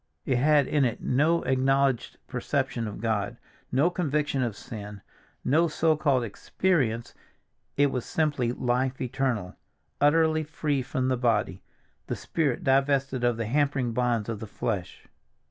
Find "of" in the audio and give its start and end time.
2.87-3.01, 4.41-4.55, 13.23-13.37, 14.27-14.39